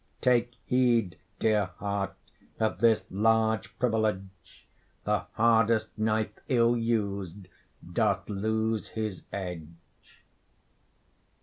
[0.19, 2.15] Take heed, dear heart,
[2.59, 4.67] of this large privilege;
[5.03, 7.47] The hardest knife ill us'd
[7.93, 9.67] doth lose his edge.